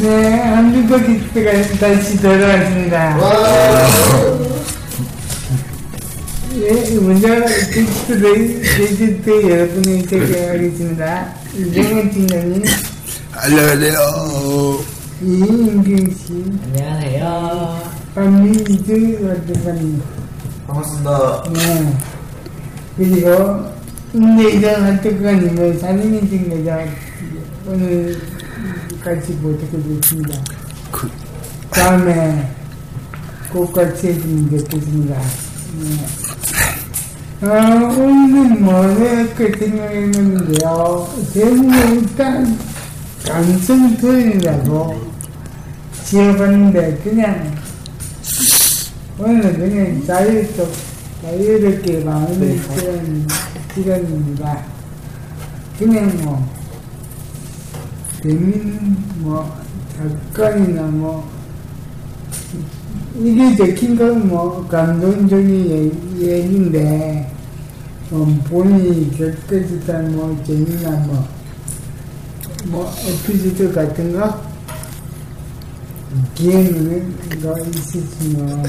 네, 0.00 0.40
한주도 0.40 0.96
기트가 0.96 1.52
다시 1.78 2.16
돌아왔습니다. 2.22 3.18
예, 6.54 6.98
먼저 6.98 7.28
기트를, 7.70 8.62
기트 8.96 9.50
여러분이 9.50 10.04
소개하겠습니다. 10.04 11.34
이정현 11.54 12.10
팀장님, 12.12 12.62
안녕하세요. 13.34 13.98
이인경 15.22 16.14
씨, 16.14 16.44
안녕하세요. 16.64 17.82
박민주 18.14 19.18
원장님, 19.22 20.02
반갑습니다. 20.66 21.44
네. 21.52 21.92
그리고 22.96 23.66
임내정 24.14 24.82
한특관님을 24.82 25.78
산인인증 25.78 26.48
내자 26.48 26.86
오늘 27.66 28.18
같이 29.02 29.32
모시게 29.34 29.78
됐습니다. 29.82 30.38
다음에 31.70 32.50
꼭 33.50 33.72
같이 33.72 34.08
해주면 34.08 34.58
좋겠습니다. 34.58 35.20
네. 35.80 37.46
어, 37.46 37.48
오늘은 37.48 38.62
뭐랄까 38.62 39.58
생각했는데요. 39.58 41.08
제목은 41.32 41.98
일단 41.98 42.58
감성 43.26 43.96
표현이라고 43.96 45.00
지어봤는데 46.04 47.00
그냥 47.02 47.56
오늘은 49.18 49.58
그냥 49.58 50.06
자유롭게, 50.06 50.66
자유롭게 51.22 52.04
마음을 52.04 52.56
표현 52.62 53.26
시간입니다. 53.74 54.64
그냥 55.78 56.12
뭐 56.22 56.59
재밌는 58.22 58.96
뭐 59.18 59.60
사건이나 59.96 60.82
뭐 60.82 61.28
이게 63.18 63.56
적힌 63.56 63.96
건 63.96 64.28
뭐 64.28 64.66
감동적인 64.68 65.70
얘- 65.70 66.20
얘기인데 66.20 67.32
뭐 68.10 68.26
본인이 68.48 69.10
겪었던 69.16 70.14
뭐 70.16 70.42
재미나 70.44 70.90
뭐, 71.06 71.28
뭐 72.66 72.92
에피소드 73.06 73.72
같은 73.72 74.12
거? 74.12 74.50
거 77.42 77.58
있으시면 77.58 78.62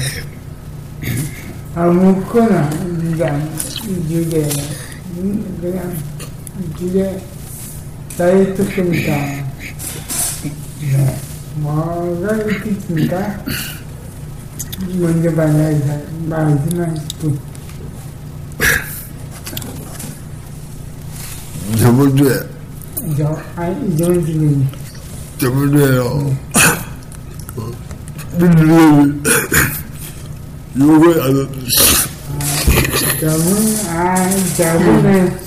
아무거나 1.74 2.70
그냥 2.70 3.48
주제 4.08 4.48
음, 5.16 5.58
그냥 5.60 5.94
주제 6.78 7.20
다이어트 8.16 8.74
거니까 8.74 9.41
네. 10.82 11.16
뭐가 11.56 12.36
있겠습니까? 12.36 13.44
먼저 14.94 15.30
만나서 15.30 16.00
말씀하실 16.26 17.08
분 17.20 17.38
저번 21.78 22.16
주에, 22.16 22.34
저, 23.16 23.38
아, 23.56 23.68
이정은 23.68 24.14
선생님 24.14 24.68
저번 25.38 25.70
주에요. 25.70 26.36
민주를 28.38 29.20
욕을 30.78 31.22
안 31.22 31.36
했어. 31.36 32.08
저분, 33.20 33.76
아, 33.88 34.30
저분은 34.56 35.38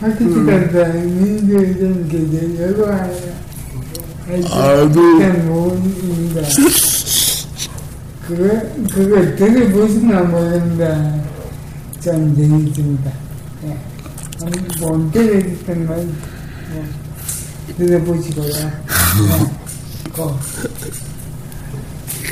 학교시간다 0.00 0.92
민주의정 0.92 2.08
계제 2.08 2.62
여거 2.62 2.92
아이고. 4.28 4.48
모입니다. 5.44 6.42
그거, 8.26 8.60
그거 8.92 9.36
들어보시나 9.36 10.22
모르는데 10.22 11.24
참 12.00 12.34
재밌습니다. 12.34 13.12
예. 13.64 13.76
한번 14.40 15.10
들어주던 15.12 15.86
건 15.86 16.16
뭐, 16.72 16.84
들어보시고요. 17.78 18.48
예. 18.48 20.10
고. 20.10 20.36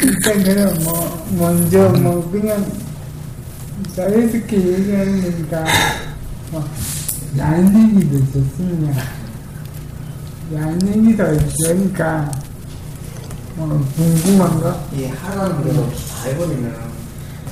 일단 0.03 0.43
그럼 0.43 0.75
뭐 0.83 1.27
먼저 1.39 1.89
뭐 1.91 2.29
그냥 2.31 2.67
자유롭게 3.95 4.57
얘기하는 4.57 5.23
거니까 5.23 5.65
뭐 6.51 6.69
야한 7.39 7.97
얘기도 7.97 8.19
좋습니다. 8.33 9.24
야한 10.53 10.81
얘기도 10.87 11.25
있으니까 11.35 12.31
뭐 13.57 13.69
궁금한 13.97 14.61
거이 14.61 15.07
하나는 15.07 15.63
그래도 15.63 15.89
다 15.91 16.25
해버리면 16.29 16.75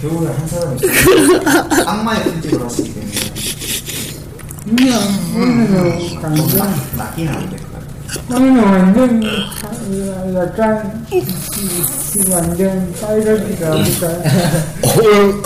겨울에 0.01 0.33
한 0.33 0.47
사람이 0.49 0.77
있어요. 0.77 1.41
악마의 1.87 2.25
편집을 2.25 2.65
하시기 2.65 2.93
때문에 2.95 3.13
그냥. 4.77 5.01
오늘은 5.37 6.09
좀 6.11 6.21
감정 6.23 6.47
낚- 6.59 6.97
낚이면 6.97 7.35
안될것 7.35 7.73
같아요. 7.73 8.41
오늘은 8.41 8.65
완전 8.65 9.23
하- 9.25 10.35
약간 10.35 11.07
이- 11.13 12.31
완전 12.31 12.95
빨갛기도 13.01 13.67
하니까. 13.67 14.09
오늘, 14.99 15.43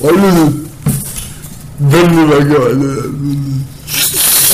원래는 0.00 0.68
눈물하게 1.78 2.56
완전 2.56 3.64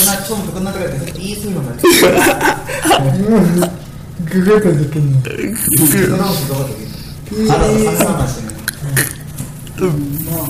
끝나 0.04 0.22
처음부터 0.22 0.60
때까지 0.72 1.06
계속 1.06 1.18
이 1.18 1.34
소리만 1.34 1.64
나죠. 1.64 1.82
그것도 4.26 4.84
좋겠네요. 4.84 5.22
끝나고 5.22 6.34
그거가 6.34 6.66
되게 6.66 6.84
알아서 7.50 8.18
뭐 10.24 10.48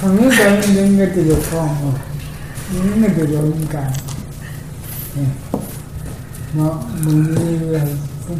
성에 0.00 0.28
관련된 0.28 0.98
것도 0.98 1.16
좋고 1.42 1.56
뭐 1.56 1.98
이런 2.74 3.00
것도 3.02 3.18
좋으니까 3.26 3.92
예. 5.16 5.18
뭐 6.52 6.86
문의를 7.00 7.80
하시고 7.80 8.38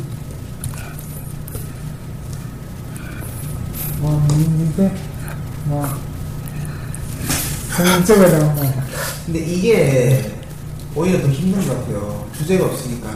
뭐뭐 4.00 6.07
전적으로 7.84 8.44
뭐 8.54 8.72
근데 9.26 9.38
이게 9.40 10.32
오히려 10.94 11.20
더 11.20 11.28
힘든 11.28 11.66
것 11.66 11.78
같아요. 11.78 12.26
주제가 12.36 12.66
없으니까. 12.66 13.08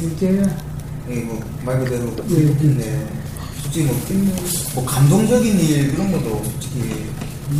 이제는 0.00 0.50
이게 1.08 1.22
뭐말 1.22 1.84
그대로 1.84 2.06
예. 2.30 2.34
근데 2.54 3.06
솔직히 3.62 3.86
뭐, 3.86 3.96
뭐 4.74 4.84
감동적인 4.84 5.58
일 5.60 5.92
이런 5.94 6.12
것도 6.12 6.42
솔직히 6.44 7.06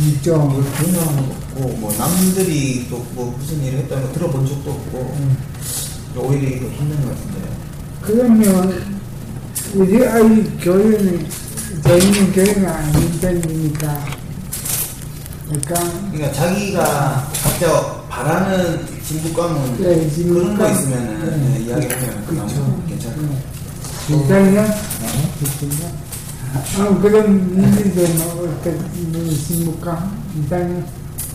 있죠. 0.07 0.37
뭐 0.37 0.61
분명한 0.77 1.19
없고 1.19 1.69
뭐 1.77 1.93
남들이 1.97 2.87
또 2.89 3.01
뭐 3.13 3.35
무슨 3.37 3.61
일을 3.63 3.79
했다는 3.79 4.07
거 4.07 4.13
들어본 4.13 4.45
적도 4.47 4.71
없고 4.71 5.13
음. 5.19 5.37
오히려 6.15 6.47
이게 6.49 6.59
더 6.59 6.67
힘든 6.67 7.01
것 7.03 7.09
같은데 7.09 7.49
그러면 8.01 9.01
우리 9.73 10.05
아이 10.05 10.43
교육은 10.59 11.27
재밌는 11.83 12.33
교육은 12.33 12.65
아닌 12.65 13.19
편이니까 13.19 14.05
약간 15.53 16.11
그러니까 16.11 16.31
자기가 16.33 17.29
각자 17.43 18.03
바라는 18.09 18.85
진부감은 19.05 19.77
네, 19.77 20.09
그런 20.23 20.57
거. 20.57 20.69
있으면은 20.69 21.19
네. 21.25 21.59
네, 21.59 21.65
이야기하면 21.65 22.25
그나마 22.25 22.47
그쵸. 22.47 22.83
괜찮고 22.87 23.21
네. 23.21 23.37
괜찮냐? 24.07 24.73
좋습니다. 25.39 25.87
아, 26.53 26.63
그럼 27.01 27.57
니들도 27.57 28.13
뭐 28.23 28.43
어떻게 28.61 28.77
있습니까? 29.31 30.09
이상해. 30.37 30.83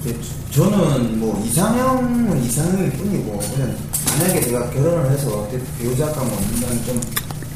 근데 0.03 0.19
저- 0.53 0.71
저는 0.71 1.19
뭐 1.21 1.43
이상형은 1.45 2.43
이상형일 2.45 2.91
뿐이고 2.93 3.39
그냥 3.55 3.75
만약에 4.19 4.41
제가 4.43 4.71
결혼을 4.71 5.11
해서 5.11 5.47
대- 5.51 5.61
배우자가 5.79 6.23
뭐 6.23 6.39
있는 6.55 6.81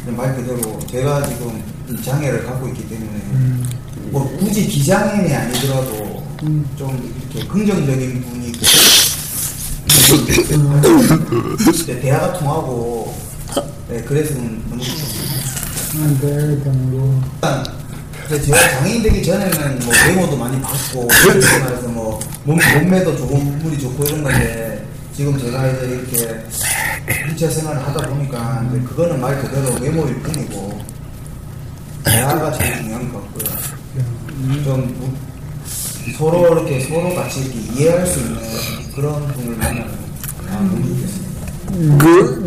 좀말 0.04 0.34
그대로 0.36 0.78
제가 0.86 1.26
지금 1.28 1.62
이 1.88 2.02
장애를 2.02 2.44
갖고 2.46 2.68
있기 2.68 2.88
때문에 2.88 3.10
뭐 4.10 4.28
굳이 4.38 4.66
비장애인이 4.66 5.32
아니더라도 5.34 6.09
음. 6.42 6.64
좀 6.76 7.12
이렇게 7.32 7.46
긍정적인 7.48 8.22
분이 8.22 8.48
있고 8.48 8.66
이제 11.82 12.00
대화가 12.00 12.32
통하고 12.38 13.14
네, 13.88 14.02
그래서 14.02 14.34
너무 14.34 14.82
좋습니다. 14.82 15.40
안 16.02 16.20
돼, 16.20 16.70
뭐. 16.70 17.22
일단 18.30 18.44
제가 18.44 18.70
장애인 18.70 19.02
되기 19.02 19.24
전에는 19.24 19.78
뭐 19.80 19.92
외모도 20.06 20.36
많이 20.36 20.60
봤고 20.62 21.08
말해서 21.08 21.88
뭐 21.88 22.20
몸, 22.44 22.58
몸매도 22.74 23.16
좋은 23.16 23.52
부분이 23.58 23.78
좋고 23.80 24.04
이런 24.04 24.22
건데 24.22 24.86
지금 25.16 25.36
제가 25.38 25.66
이제 25.66 25.86
이렇게 25.86 26.44
일체 27.28 27.50
생활을 27.50 27.84
하다 27.84 28.08
보니까 28.08 28.64
이제 28.70 28.80
그거는 28.82 29.20
말 29.20 29.36
그대로 29.42 29.74
외모일 29.80 30.14
뿐이고 30.22 30.80
대화가 32.04 32.52
제일 32.52 32.76
중요한 32.78 33.12
것 33.12 33.20
같고요. 33.24 33.58
좀 34.64 34.96
무- 35.00 35.12
서로 36.16 36.46
이렇게 36.52 36.80
서로 36.80 37.14
같이 37.14 37.40
이렇게 37.40 37.58
이해할 37.74 38.06
수 38.06 38.20
있는 38.20 38.40
그런 38.94 39.26
분을 39.28 39.56
좋겠습니다. 40.70 41.46
그. 41.98 42.40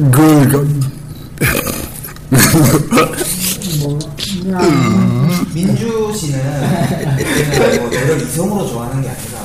뭐, 3.81 3.99
그냥, 4.17 5.45
민주 5.53 6.13
씨는 6.15 6.39
그냥 7.17 7.79
뭐 7.81 7.89
저를 7.91 8.21
이성으로 8.21 8.67
좋아하는 8.67 9.01
게 9.01 9.09
아니라 9.09 9.39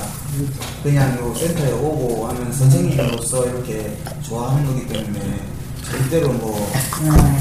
그냥 0.82 1.18
요 1.18 1.34
센터에 1.34 1.72
오고 1.72 2.28
하면 2.28 2.52
선생님으로서 2.52 3.46
이렇게 3.46 3.96
좋아하는 4.22 4.66
거기 4.66 4.86
때문에 4.86 5.40
절대로 5.84 6.32
뭐 6.32 6.70
아, 7.08 7.36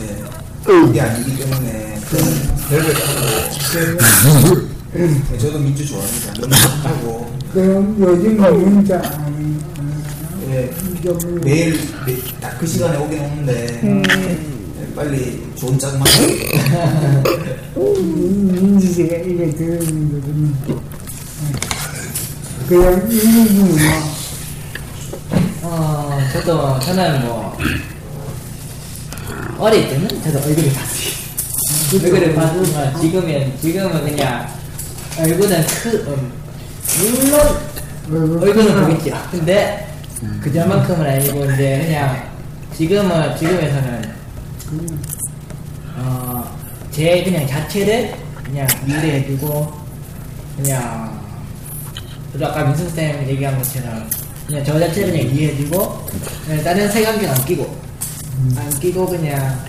예, 0.00 0.24
그게 0.64 1.00
아니기 1.00 1.36
때문에 1.36 1.98
그런 2.08 2.24
별걸 2.68 2.94
하고 2.94 4.69
예, 4.96 5.38
저도 5.38 5.58
민주 5.58 5.86
좋아합니다. 5.86 6.32
너무 6.40 6.54
좋고. 7.00 7.30
그럼 7.52 7.96
요즘 8.00 8.36
문자, 8.36 9.00
아니, 9.02 9.56
예, 10.50 10.70
좀, 11.02 11.40
매일 11.42 11.78
딱 12.40 12.58
그 12.58 12.66
시간에 12.66 12.96
오긴 12.98 13.18
오는데 13.20 13.80
예, 13.82 14.94
빨리 14.94 15.42
좋은 15.56 15.78
짝 15.78 15.96
맞고 15.98 16.10
민지씨가 17.94 19.16
이래 19.16 19.50
들으는 19.54 20.10
거거든요. 20.12 20.80
그냥 22.68 23.10
이분이 23.10 23.58
뭐, 23.58 23.78
어, 25.62 26.18
저도, 26.32 26.78
저는 26.80 27.22
뭐, 27.26 27.56
어릴 29.58 29.88
때는 29.88 30.08
저도 30.22 30.38
얼굴을 30.46 30.72
봤어요. 30.72 31.10
얼굴을 32.04 32.34
봤지만 32.34 33.00
지금은, 33.00 33.52
지금은 33.60 34.04
그냥, 34.04 34.46
얼굴은 35.20 35.66
크, 35.66 35.88
음, 36.08 36.32
물론, 38.08 38.42
얼굴은 38.42 38.86
보겠죠. 38.86 39.16
근데, 39.30 39.86
그전만큼은 40.42 41.06
아니고, 41.06 41.44
이제 41.52 41.84
그냥, 41.86 42.30
지금은, 42.76 43.36
지금에서는, 43.36 44.14
어, 45.96 46.58
제 46.90 47.22
그냥 47.22 47.46
자체를 47.46 48.14
그냥 48.44 48.66
이해해주고, 48.86 49.72
그냥, 50.56 51.20
저도 52.32 52.46
아까 52.46 52.64
민수 52.64 52.88
쌤 52.90 53.26
얘기한 53.28 53.56
것처럼 53.58 54.08
그냥 54.46 54.64
저 54.64 54.78
자체를 54.78 55.12
그냥 55.12 55.26
이해해주고 55.26 56.06
그냥 56.46 56.64
다른 56.64 56.88
색안경 56.88 57.30
안 57.30 57.44
끼고 57.44 57.76
안 58.56 58.70
끼고 58.78 59.06
그냥 59.06 59.64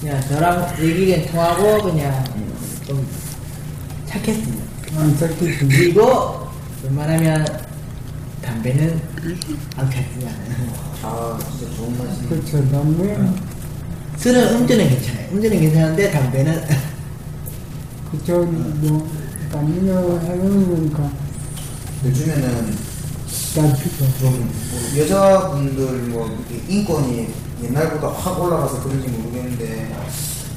그냥 0.00 0.20
저랑 0.28 0.74
얘기는 0.80 1.26
통하고 1.26 1.82
그냥 1.82 2.24
좀 2.86 3.06
착했습니다. 4.06 4.69
아, 4.96 5.14
저기, 5.18 5.56
그리고 5.56 6.48
웬만하면 6.84 7.46
담배는 8.42 9.00
안 9.76 9.88
폈습니다. 9.88 10.30
아 11.02 11.38
진짜 11.38 11.76
좋은 11.76 11.96
말씀. 11.98 12.28
그렇죠. 12.28 12.70
너무, 12.70 13.34
술은 14.18 14.54
음주는 14.56 14.88
괜찮아요. 14.88 15.28
음주는 15.32 15.60
괜찮은데 15.60 16.10
담배는 16.10 16.62
그쵸, 18.10 18.44
뭐, 18.44 19.08
남녀 19.52 20.18
해놓으니까, 20.18 21.10
요즘에는 22.04 22.76
잘 23.54 23.72
피고. 23.76 24.06
좀뭐 24.18 24.98
여자분들 24.98 25.84
뭐 26.08 26.26
이렇게 26.26 26.62
인권이 26.72 27.28
옛날보다 27.62 28.08
확 28.08 28.40
올라가서 28.40 28.82
그런지 28.82 29.08
모르겠는데 29.08 29.94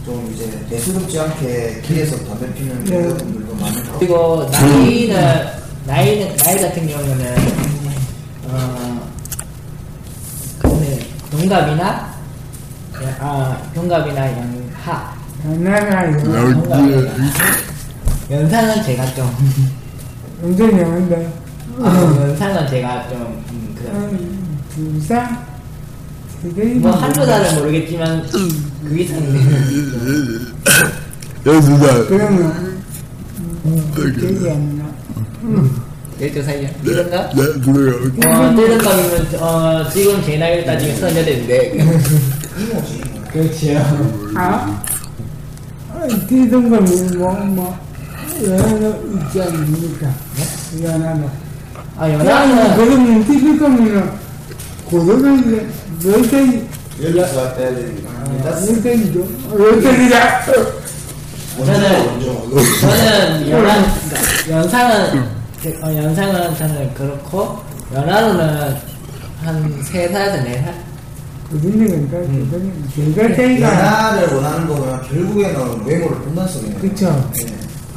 좀 0.06 0.30
이제 0.34 0.66
대수롭지 0.70 1.18
않게 1.20 1.82
길에서 1.82 2.18
담배 2.26 2.54
피는 2.54 2.84
네. 2.84 3.06
여자분들도 3.10 3.56
많고 3.56 4.00
그리고 4.00 4.50
나이는 4.52 5.46
나이는 5.86 6.36
나이 6.38 6.62
같은 6.62 6.88
경우는 6.88 7.36
어 8.50 9.10
근데 10.60 11.00
동갑이나 11.32 12.14
아 13.20 13.58
동갑이나 13.74 14.32
연하 14.32 15.16
나가요. 15.46 16.18
동갑이나 16.20 17.12
연상은 18.32 18.84
제가 18.84 19.14
좀 19.14 19.30
완전히 20.42 20.82
한데, 20.82 21.30
아, 21.82 21.88
연상은 22.22 22.68
제가 22.68 23.08
좀 23.10 23.44
음, 23.52 23.76
그래. 23.78 23.90
한, 23.92 24.58
두 24.74 25.00
살? 25.02 25.46
세 26.42 26.50
살? 26.54 26.66
뭐 26.76 26.92
한두 26.92 27.26
살은 27.26 27.56
모르겠지만 27.56 28.26
그 28.88 29.00
이상은 29.00 30.54
열두 31.46 31.78
살. 31.78 32.06
그러면, 32.08 32.82
기억이 34.20 34.50
안 34.50 34.78
나. 34.78 34.84
열두 36.22 36.44
살이요 36.44 36.70
이런가? 36.84 37.30
네, 37.30 37.42
들어가. 37.62 38.48
어, 38.50 38.56
때른감이면 38.56 39.36
어 39.42 39.90
지금 39.90 40.24
제 40.24 40.38
나이를 40.38 40.66
따지면 40.66 40.98
이모지 41.78 43.02
이모. 43.02 43.22
그렇죠. 43.32 43.78
아, 44.36 44.84
아, 45.92 46.08
뛰던 46.28 46.70
거는 46.70 47.18
뭐, 47.18 47.34
뭐, 47.46 47.80
연하도 48.44 49.10
있지 49.26 49.42
않습니까? 49.42 50.14
연하도. 50.84 51.30
아 51.98 52.08
나는 52.08 52.26
연하는 52.26 52.76
그러면 52.76 53.26
거면, 53.60 54.20
고등학교 54.86 55.50
몇 56.04 56.26
살이, 56.30 56.68
열두 57.02 57.26
살 57.34 57.56
때는 57.58 58.04
몇 58.44 58.54
살이죠? 58.54 59.28
몇 59.58 59.82
살이다? 59.82 60.46
저는 61.58 62.22
저는 62.82 63.50
연한 63.50 63.86
그러니까 63.86 64.50
연상은 64.50 65.24
어, 65.82 65.96
연상은 65.96 66.56
저는 66.58 66.94
그렇고 66.94 67.60
연하로는 67.94 68.76
한 69.44 69.82
세 69.84 70.08
살에서 70.10 70.44
네 70.44 70.62
살. 70.64 70.74
제가 73.14 73.36
차이가, 73.36 73.68
연하를 73.70 74.34
원하는 74.36 74.68
거면 74.68 75.02
결국에는 75.08 75.86
외모를 75.86 76.18
소리네요. 76.48 76.80
그쵸. 76.80 77.30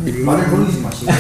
네. 0.01 0.13
말을 0.25 0.51
돌리지 0.51 0.81
마시고 0.83 1.11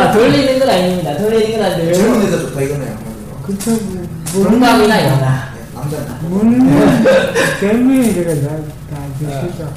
아 0.00 0.12
돌리는 0.12 0.58
건 0.58 0.68
아닙니다. 0.68 1.16
돌리는 1.16 1.58
건 1.58 1.62
아닌데 1.72 1.92
젊은 1.94 2.20
데서 2.22 2.38
좋다 2.40 2.60
이거네요. 2.62 2.90
한마디로. 2.90 3.42
그쵸. 3.46 4.42
동갑이나 4.42 5.04
연하. 5.06 5.47
네, 5.90 5.96
남자는 5.96 6.28
문, 6.28 7.04
젊은이들가 7.60 8.48
다, 8.48 8.56
다 8.90 9.06
드시죠. 9.18 9.72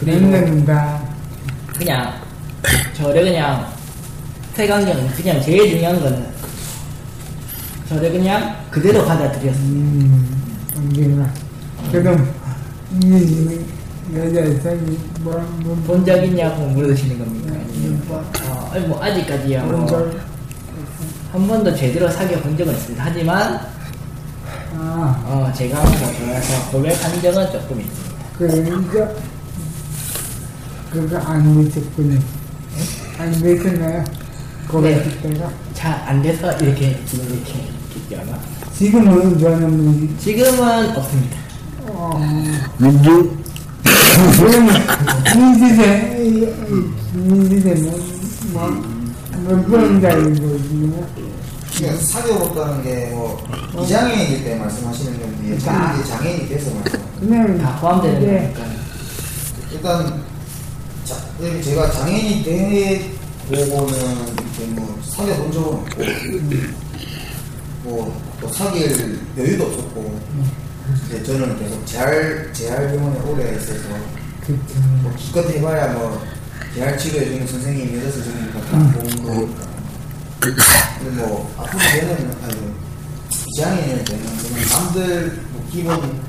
그런다. 0.00 1.02
그냥 1.78 2.12
저를 2.94 3.24
그냥 3.24 3.66
태강경 4.54 5.08
그냥 5.16 5.40
제일 5.42 5.70
중요한 5.70 6.00
거는 6.00 6.26
저를 7.88 8.12
그냥 8.12 8.56
그대로 8.70 9.04
받아들였어요. 9.06 9.62
음, 9.62 10.52
언제나. 10.76 11.32
그럼, 11.90 12.28
이 13.02 13.60
여자 14.14 14.60
사이, 14.62 14.76
뭐, 15.20 15.34
뭐, 15.60 15.74
본적 15.86 16.24
있냐고 16.24 16.66
물으시는 16.66 17.18
겁니까? 17.18 17.52
음, 17.54 18.02
뭐, 18.06 18.18
어, 18.18 18.80
뭐 18.86 19.02
아직까지요. 19.02 19.66
그런 19.66 19.86
걸, 19.86 20.20
한 21.32 21.46
번도 21.46 21.74
제대로 21.74 22.08
사귀어 22.08 22.38
본 22.40 22.56
적은 22.56 22.72
있습니다. 22.74 23.04
하지만 23.04 23.75
아, 24.78 25.22
어, 25.26 25.52
제가 25.56 25.82
뭐 25.82 25.90
좋아서 25.92 26.70
고백한 26.70 27.22
적은 27.22 27.50
조금 27.52 27.80
있습니다. 27.80 28.16
그러니까, 28.36 29.10
그거 30.90 31.16
안 31.18 31.58
미쳤군요. 31.58 32.20
안 33.18 33.30
미쳤나요? 33.42 34.04
고백할 34.68 35.22
때가? 35.22 35.50
잘 35.72 36.02
안 36.06 36.20
돼서 36.22 36.52
이렇게 36.58 37.00
지금 37.06 37.42
이렇게 37.94 38.16
않아? 38.20 38.38
지금은 38.76 39.38
저는 39.38 39.84
뭐, 39.84 40.08
지금은 40.18 40.96
없습니다. 40.96 41.36
어, 41.86 42.20
윤주? 42.80 43.36
그러면 44.38 44.74
중시대, 45.32 46.16
중시대 47.12 47.74
뭐, 47.82 47.98
뭐, 48.52 48.70
몇 49.46 49.70
번이라는 49.70 50.34
거지. 50.34 51.35
그냥 51.76 51.98
사귀어봤다는 51.98 52.82
게뭐 52.82 53.46
이장애인일 53.84 54.44
때 54.44 54.54
말씀하시는 54.56 55.20
건지 55.20 55.58
저는 55.64 56.00
이제 56.00 56.08
장애인이 56.08 56.48
돼서 56.48 56.70
말씀. 56.74 57.58
다 57.58 57.78
포함되는 57.80 58.22
이제 58.22 58.52
거니까. 58.54 58.64
일단 59.72 60.24
자, 61.04 61.16
이렇게 61.40 61.62
제가 61.62 61.90
장애인이 61.90 62.42
돼 62.44 63.10
보고는 63.48 63.94
이렇게 63.94 64.64
뭐 64.74 64.98
사귀어 65.04 65.36
본 65.36 65.52
적은 65.52 65.68
없고 65.74 66.02
뭐또 67.84 68.52
사귈 68.52 69.18
여유도 69.38 69.64
없었고 69.66 70.20
이제 71.06 71.22
저는 71.24 71.58
계속 71.58 71.86
재활 71.86 72.50
재활병원에 72.54 73.20
오래 73.20 73.54
있어서. 73.56 73.88
뭐 75.02 75.12
기껏 75.16 75.44
해봐야 75.50 75.92
뭐 75.92 76.22
재활 76.74 76.96
치료해주는 76.98 77.46
선생님이 77.46 77.98
여섯 77.98 78.12
선생님이니까 78.12 78.60
다 78.62 78.92
좋은 78.92 79.24
거니까 79.24 79.75
근데 80.40 81.22
뭐 81.22 81.54
아프게 81.58 82.00
되는 82.00 82.30
아니 82.42 82.74
이장애인이 83.48 84.04
되는 84.04 84.24
그냥 84.36 84.68
남들 84.70 85.42
뭐 85.52 85.66
기본 85.70 86.20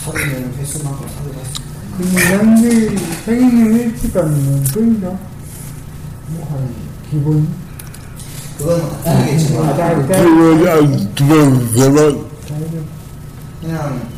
사귀는 0.00 0.54
횟수만큼 0.54 1.08
사귀었습니다. 1.08 1.68
근데 1.98 2.36
남들 2.36 2.98
생일은 3.24 3.80
일찍 3.80 4.14
가면 4.14 4.64
그러니까, 4.72 5.18
뭐한 6.28 6.74
기본, 7.10 7.48
그건 8.56 8.80
아, 8.82 9.02
다르겠지만 9.02 9.76
그거 11.14 11.74
세번 11.74 12.28
다르죠. 12.48 12.84
그냥 13.60 14.08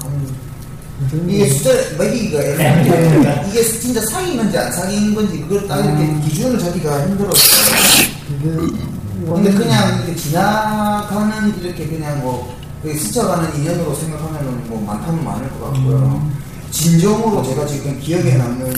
한그 0.00 1.26
이게 1.28 1.48
숫자 1.50 1.70
매기기가 1.98 2.42
애매하니까 2.42 3.42
이게 3.42 3.62
진짜 3.64 4.00
사귄 4.06 4.36
건지 4.36 4.56
안 4.56 4.72
사귄 4.72 5.14
건지 5.14 5.40
그걸 5.40 5.66
딱 5.66 5.84
이렇게 5.84 6.20
기준을 6.28 6.58
잡기가 6.58 7.06
힘들었어요. 7.06 8.15
그게, 8.54 8.78
근데 9.26 9.50
그냥 9.52 9.96
이렇게 9.96 10.14
지나가는 10.16 11.60
이렇게 11.60 11.86
그냥 11.86 12.20
뭐 12.20 12.54
스쳐가는 12.84 13.56
인연으로 13.58 13.94
생각하면은 13.94 14.68
뭐 14.68 14.80
많다면 14.82 15.24
많을 15.24 15.48
것 15.58 15.72
같고요. 15.72 16.30
진정으로 16.70 17.42
제가 17.42 17.66
지금 17.66 17.98
기억에 18.00 18.34
남는 18.36 18.72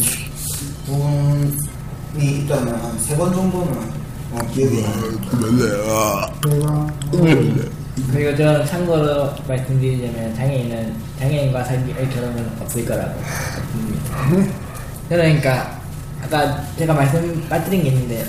분이 0.87 2.39
있다면 2.41 2.75
한 2.75 2.99
세 2.99 3.17
번 3.17 3.33
정도는 3.35 3.73
어, 4.33 4.39
기억에 4.53 4.83
남는 4.83 5.59
내가, 5.59 6.31
그리고 8.13 8.37
저 8.37 8.65
참고로 8.65 9.31
말씀드리자면 9.49 10.35
장애인은 10.37 10.95
장애인과 11.19 11.65
사귀의 11.65 12.09
결혼은 12.11 12.49
없을 12.61 12.85
거라고. 12.87 13.21
그러니까 15.09 15.81
아까 16.23 16.63
제가 16.79 16.95
말씀 16.95 17.45
빠뜨린 17.49 17.83
게 17.83 17.89
있는데 17.91 18.25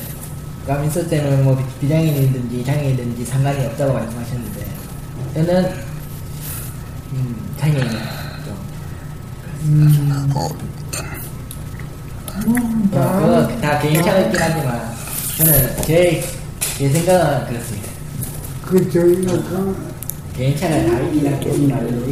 가민소 0.68 1.08
때는 1.08 1.44
뭐 1.44 1.58
비장애인이든지 1.80 2.64
장애인이든지 2.64 3.26
상관이 3.26 3.66
없다고 3.66 3.94
말씀하셨는데 3.94 4.66
저는 5.34 5.72
음, 7.14 7.36
장애인이죠. 7.58 7.98
음, 9.64 10.30
어, 10.36 10.48
뭐, 12.46 12.56
어, 12.56 12.90
다, 12.92 13.20
그거 13.20 13.48
다 13.60 13.80
개인차가 13.80 14.20
있긴 14.20 14.40
하지만 14.42 14.82
저는 15.38 15.76
제, 15.84 16.24
제 16.78 16.90
생각은 16.90 17.48
그렇습니다. 17.48 17.90
그, 18.66 18.92
저희가, 18.92 19.34
그, 19.34 19.76
개인 20.36 20.56
차가 20.56 20.76
다 20.86 21.00
있긴 21.02 21.34
하겠지만 21.34 22.06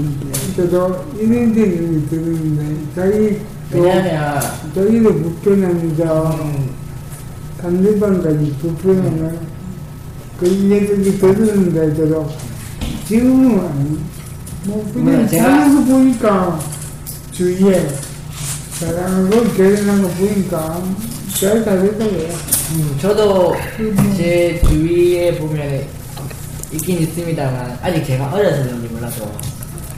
저도 0.56 1.06
이런 1.18 1.54
데는 1.54 2.10
들었는데, 2.10 2.94
자기, 2.96 3.40
또, 3.72 3.80
왜냐하면 3.80 4.42
저기도 4.74 5.14
불편합니다. 5.14 6.32
음, 6.32 6.70
단대방까지 7.62 8.56
불편하면, 8.62 9.40
그 10.40 10.48
얘기를 10.48 11.18
들었는데, 11.20 11.96
저도, 11.96 12.30
지금은, 13.08 13.60
아니, 13.68 14.00
뭐, 14.66 14.90
그냥 14.94 15.18
뭐, 15.22 15.26
제가- 15.28 15.42
사는 15.42 15.76
거 15.76 15.94
보니까, 15.94 16.60
주위에, 17.32 17.88
사랑하는 18.80 19.30
거, 19.30 19.44
결혼한 19.54 20.02
거 20.04 20.08
보니까, 20.10 20.84
잘 21.40 21.64
다르더라고요. 21.64 22.30
음, 22.74 22.98
저도 23.00 23.56
제 24.18 24.60
주위에 24.68 25.36
보면 25.38 25.84
있긴 26.74 27.00
있습니다만 27.04 27.78
아직 27.82 28.04
제가 28.06 28.34
어려서 28.34 28.64
그런지 28.64 28.88
몰라도 28.90 29.32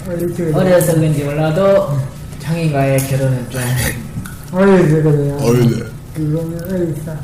이렇게. 0.07 0.53
어려서 0.53 0.93
그런지 0.95 1.23
몰라도 1.23 1.97
장인과의 2.39 2.99
결혼은 3.07 3.49
좀 3.49 3.61
어려서 4.51 4.83
그래요. 5.01 5.37
어이네 5.41 5.83
그거는 6.13 6.63
어리다. 6.71 7.19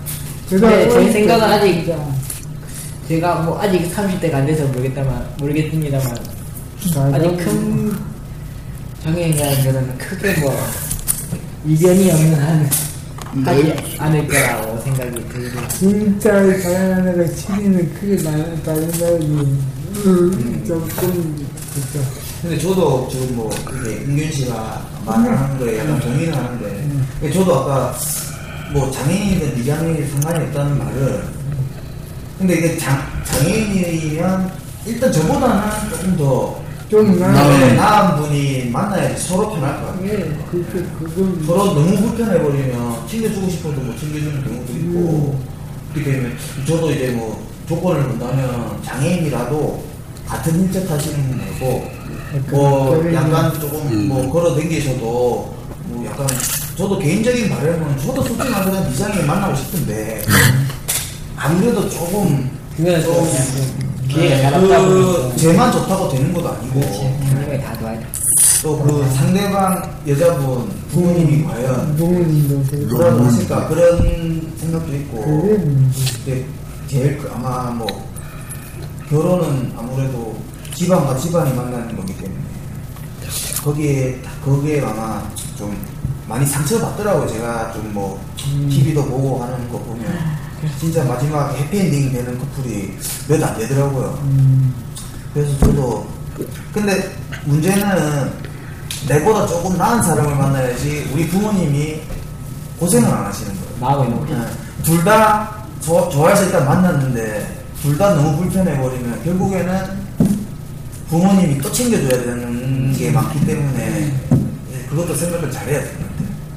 근데 0.50 0.90
제 0.90 1.12
생각은 1.12 1.44
아직 1.46 1.94
제가 3.08 3.36
뭐 3.42 3.60
아직 3.62 3.92
30대가 3.94 4.36
안 4.36 4.46
돼서 4.46 4.66
모르겠다만 4.68 5.28
모르겠습니다만. 5.40 6.18
아직 7.14 7.38
큰 7.38 7.94
장애인과의 9.04 9.64
결혼은 9.64 9.98
크게 9.98 10.34
뭐 10.40 10.56
이변이 11.66 12.12
없는 12.12 12.36
한 12.40 12.70
하지 13.44 13.76
않을 14.00 14.28
거라고 14.28 14.80
생각이 14.82 15.12
들고. 15.30 15.68
진짜 15.70 16.32
거 16.42 17.26
치리는 17.36 17.94
크게 17.96 18.24
나- 18.24 18.56
다른다지. 18.64 19.26
음, 20.06 20.64
조금, 20.68 21.48
그죠. 21.74 22.06
근데 22.42 22.58
저도 22.60 23.08
지금 23.12 23.36
뭐 23.36 23.50
이게 23.82 24.04
은균 24.06 24.32
씨가 24.32 24.86
말하는 25.06 25.58
거에 25.58 25.80
약간 25.80 26.00
동의를 26.00 26.36
하는데 26.36 26.88
근데 27.20 27.34
저도 27.34 27.56
아까 27.62 27.98
뭐 28.72 28.92
장애인이든 28.92 29.56
비장애인이 29.56 30.08
상관이 30.10 30.46
없다는 30.46 30.78
말을 30.78 31.24
근데 32.38 32.56
이게 32.56 32.78
장, 32.78 33.02
장애인이면 33.24 34.52
일단 34.86 35.12
저보다는 35.12 35.90
조금 35.90 36.18
더 36.18 36.66
좀 36.90 37.20
나, 37.20 37.32
나은, 37.32 37.76
나은 37.76 38.22
분이 38.22 38.70
만나야지 38.70 39.20
서로 39.28 39.50
편할 39.56 39.82
것 39.82 39.88
같아요. 39.88 40.08
예, 40.08 40.38
그게, 40.52 40.84
그건, 41.00 41.44
서로 41.44 41.74
너무 41.74 41.98
불편해버리면 41.98 43.08
챙겨주고 43.08 43.50
싶어도 43.50 43.82
못 43.82 43.98
챙겨주는 44.00 44.44
경우도 44.44 44.74
있고 44.74 45.40
그렇게 45.94 46.12
되면 46.12 46.38
저도 46.68 46.92
이제 46.92 47.10
뭐 47.12 47.44
조건을 47.68 48.04
본다면 48.04 48.80
장애인이라도 48.84 49.84
같은 50.28 50.62
일적 50.64 50.90
하시는 50.90 51.28
분 51.28 51.38
말고 51.40 51.92
뭐 52.52 53.14
약간 53.14 53.60
조금 53.60 54.08
뭐 54.08 54.32
걸어 54.32 54.56
댕기셔도 54.56 55.56
뭐 55.86 56.06
약간 56.06 56.28
저도 56.78 57.00
개인적인 57.00 57.50
바람은 57.50 57.98
저도 58.00 58.22
솔직히 58.24 58.50
말하면 58.50 58.90
미장애인 58.90 59.26
만나고 59.26 59.56
싶은데 59.56 60.24
아무래도 61.38 61.90
조금 61.90 62.50
그거는 62.76 63.02
좀좀 63.02 63.24
그냥 63.24 63.52
좀 63.56 64.08
기회가 64.10 64.38
잘 64.42 64.54
없다 64.56 64.86
그 64.86 65.22
보니까. 65.22 65.36
쟤만 65.38 65.72
좋다고 65.72 66.10
되는 66.10 66.34
것도 66.34 66.50
아니고 66.50 66.80
그렇지. 66.80 67.62
다 67.64 67.78
좋아야 67.80 68.00
돼. 68.00 68.06
또 68.62 68.80
그 68.82 69.08
상대방 69.16 70.00
여자분 70.08 70.70
부모님이 70.92 71.44
과연 71.44 71.96
부모님도 71.98 72.64
되게. 72.70 72.86
뭐라고 72.88 73.24
하실까? 73.26 73.68
그런 73.68 74.54
생각도 74.58 74.96
있고. 74.96 75.22
근데 76.26 76.46
제일 76.88 77.18
그 77.18 77.32
아마 77.34 77.70
뭐 77.72 77.88
결혼은 79.10 79.72
아무래도 79.78 80.36
집안과 80.74 81.18
집안이 81.18 81.54
만나는 81.56 81.96
거기 81.96 82.14
때문에. 82.18 82.40
거기에 83.64 84.20
거기에 84.44 84.82
아마 84.82 85.24
좀 85.58 85.76
많이 86.28 86.46
상처받더라고요. 86.46 87.28
제가 87.28 87.72
좀뭐 87.74 88.20
TV도 88.38 89.06
보고 89.06 89.44
하는 89.44 89.70
거 89.70 89.80
보면. 89.80 90.06
진짜 90.80 91.04
마지막 91.04 91.54
해피엔딩 91.56 92.12
되는 92.12 92.40
커플이 92.40 92.98
몇 93.28 93.44
안 93.44 93.56
되더라고요. 93.58 94.18
음, 94.24 94.74
그래서 95.34 95.56
저도 95.60 96.08
근데 96.74 97.16
문제는 97.46 98.32
내보다 99.08 99.46
조금 99.46 99.78
나은 99.78 100.02
사람을 100.02 100.36
만나야지 100.36 101.12
우리 101.14 101.28
부모님이 101.28 102.02
고생을 102.80 103.08
안 103.08 103.26
하시는 103.26 103.52
거예요. 103.54 103.76
마음이 103.80 104.10
너무 104.10 104.26
네. 104.26 104.38
둘다 104.84 105.66
좋아해서 106.12 106.46
일단 106.46 106.66
만났는데 106.66 107.64
둘 107.84 107.96
다 108.00 108.16
너무 108.16 108.36
불편해 108.38 108.76
버리면 108.80 109.24
결국에는 109.24 110.06
부모님이 111.10 111.60
또 111.62 111.72
챙겨줘야 111.72 112.24
되는 112.24 112.92
게 112.94 113.12
많기 113.12 113.46
때문에 113.46 114.12
예, 114.74 114.86
그것도 114.90 115.16
생각을 115.16 115.52
잘해야 115.52 115.82
같아요. 115.82 116.05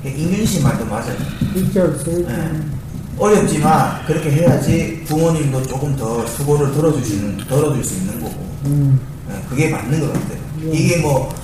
인균 0.04 0.46
씨 0.46 0.60
말도 0.62 0.84
맞아요. 0.86 1.16
그렇죠. 1.72 2.24
네. 2.26 2.50
어렵지만 3.18 4.04
그렇게 4.06 4.30
해야지 4.30 5.02
부모님도 5.06 5.62
조금 5.64 5.96
더 5.96 6.24
수고를 6.26 6.72
덜어주시는, 6.72 7.38
덜어줄 7.48 7.82
수 7.84 7.94
있는 7.96 8.20
거고 8.20 8.34
음, 8.66 9.00
예, 9.28 9.34
그게 9.48 9.70
맞는 9.70 10.00
것 10.00 10.12
같아요. 10.12 10.38
네. 10.62 10.70
이게 10.72 10.98
뭐 10.98 11.34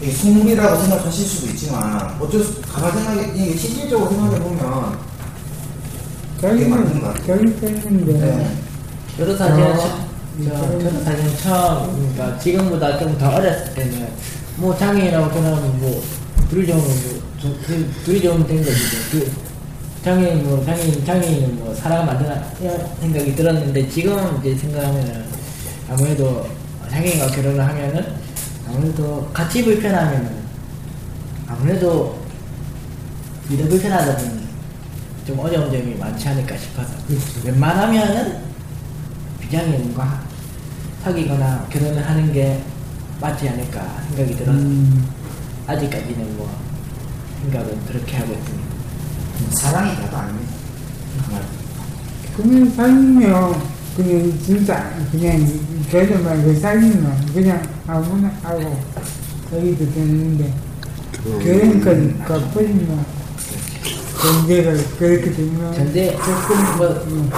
이게 0.00 0.12
속물이라고 0.12 0.80
생각하실 0.80 1.26
수도 1.26 1.46
있지만 1.52 2.16
어쩔 2.18 2.42
수 2.42 2.60
가만 2.62 2.90
생각해 2.92 3.32
이게 3.36 3.54
실질적으로 3.56 4.08
생각해 4.08 4.38
보면 4.40 4.98
그게 6.40 6.66
맞는 6.68 7.00
것 7.02 7.14
같아요. 7.14 7.36
때문인데. 7.60 8.12
네. 8.14 8.56
저도 9.18 9.36
사실은 9.36 9.72
어, 9.72 9.76
처- 9.76 9.98
저, 10.42 10.50
저도 10.80 11.04
사실은 11.04 11.36
처음 11.42 12.12
그러니까 12.14 12.38
지금보다 12.38 12.98
좀 12.98 13.18
더 13.18 13.28
어렸을 13.28 13.74
때는 13.74 14.08
뭐 14.56 14.74
장애인하고 14.78 15.28
결혼하면 15.34 15.80
뭐 15.80 16.02
둘이 16.50 16.66
좋으면 16.66 16.84
뭐, 16.84 17.22
둘, 17.64 17.88
둘이 18.04 18.20
좋으면 18.20 18.44
된 18.44 18.58
거지. 18.58 18.74
그, 19.12 19.32
장애인 20.02 20.42
뭐, 20.44 20.64
장애인, 20.64 21.04
장애인은 21.04 21.58
뭐, 21.60 21.72
사람 21.72 22.06
만드나, 22.06 22.42
생각이 23.00 23.36
들었는데, 23.36 23.88
지금 23.88 24.38
이제 24.40 24.56
생각하면은, 24.56 25.26
아무래도 25.88 26.48
장애인과 26.90 27.28
결혼을 27.28 27.64
하면은, 27.64 28.14
아무래도 28.68 29.30
같이 29.32 29.62
불편하면은, 29.64 30.40
아무래도 31.46 32.18
일을 33.48 33.68
불편하다 33.68 34.16
보니, 34.16 34.40
좀 35.26 35.38
어려운 35.38 35.70
점이 35.70 35.94
많지 35.94 36.28
않을까 36.28 36.56
싶어서, 36.56 36.94
웬만하면은, 37.44 38.50
비장애인과 39.40 40.22
사귀거나 41.04 41.66
결혼을 41.70 42.04
하는 42.04 42.32
게 42.32 42.60
맞지 43.20 43.48
않을까 43.50 44.02
생각이 44.08 44.34
들어서, 44.34 44.58
음, 44.58 45.19
아직까지는 45.66 46.36
뭐 46.36 46.50
생각은 47.42 47.78
그렇게 47.86 48.16
하고 48.16 48.32
있습니다. 48.32 49.60
사랑이 49.60 49.96
다가. 49.96 50.28
정말. 51.24 51.42
그냥 52.36 52.70
사귀면 52.74 53.62
그냥 53.96 54.38
진짜 54.44 54.90
그냥 55.10 55.46
걔들 55.90 56.18
말고 56.20 56.54
사귀면 56.60 57.26
그냥 57.34 57.62
아무나 57.86 58.30
하고 58.42 58.78
사귀도 59.50 59.92
되는데 59.92 60.52
결혼까지 61.42 62.14
가버리면 62.26 63.04
전제가 64.20 64.72
그렇게 64.98 65.32
되면 65.32 65.74
전제 65.74 66.16
조금 66.16 66.76
뭐 66.76 66.86
음, 67.06 67.30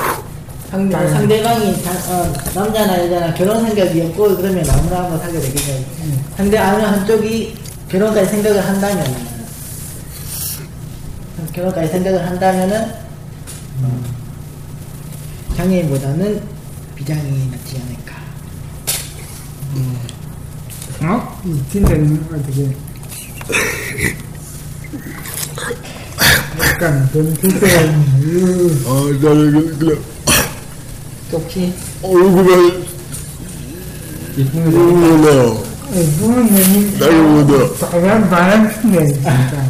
상대, 0.71 0.93
당연히. 0.97 1.12
상대방이 1.14 1.83
다- 1.83 1.91
어, 2.12 2.33
남자나 2.55 3.05
여자나 3.05 3.35
결혼 3.35 3.64
생각이 3.67 4.00
없고 4.02 4.37
그러면 4.37 4.69
아무나 4.71 5.02
한번 5.05 5.19
사귀게 5.21 5.41
되겠죠. 5.41 5.85
상대 6.37 6.59
아는 6.59 6.85
한쪽이 6.85 7.55
결혼까지 7.92 8.30
생각을 8.30 8.66
한다면 8.66 9.04
결혼까지 11.52 11.88
생각을 11.92 12.26
한다면은 12.26 12.94
어, 13.82 14.02
장애인보다는 15.56 16.40
비장애인이 16.96 17.50
낫지 17.50 17.82
않을까. 17.82 18.12
어? 21.02 21.42
이 21.44 21.62
진짜는 21.70 22.26
어떻게. 22.32 22.75
약간 26.61 27.11
변태스러운 27.12 28.84
아, 28.87 28.90
나는 29.22 29.78
그냥 29.78 30.02
혹시? 31.32 31.75
얼굴만 32.02 32.84
이쁘네 34.38 35.72
바람 37.90 38.30
바람핀데 38.30 39.06
진짜 39.08 39.64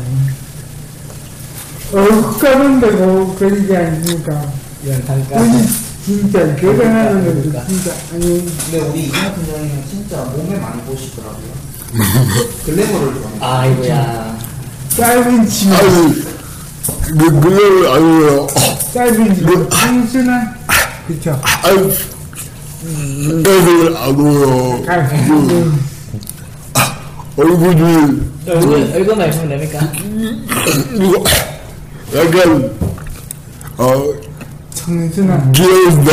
얼굴 1.93 2.39
까만다고 2.39 3.35
그러지 3.35 3.77
않습니까? 3.77 4.53
우리 4.85 5.67
진짜 6.05 6.57
결혼하는 6.57 7.25
것도 7.25 7.67
진짜 7.67 7.93
아니 8.13 8.47
근데 8.71 8.81
우리 8.81 9.01
이현 9.03 9.35
팀장님은 9.35 9.85
진짜 9.91 10.17
몸에 10.25 10.59
많이 10.59 10.81
보시더라고요. 10.83 11.63
글래머를 12.65 13.15
좋아해요. 13.15 13.39
아이고야. 13.41 14.39
짧은 14.97 15.49
치마 15.49 15.77
그, 15.81 16.25
그걸 17.19 17.87
아니에요. 17.89 18.47
짧은 18.95 19.35
치마 19.35 19.69
청순한 19.69 20.55
그쵸 21.09 21.41
아니, 21.63 21.95
그걸 23.43 23.97
안 23.97 24.17
보여. 24.17 24.83
아, 24.89 24.97
음, 24.99 25.92
얼굴이, 27.37 28.21
얼굴, 28.47 28.75
얼굴만 28.93 29.29
예쁘면 29.29 29.49
됩니까? 29.49 29.93
이거, 30.95 31.25
약간, 32.15 32.71
어, 33.79 34.05
청순한 34.75 35.53
귀여운다. 35.53 36.13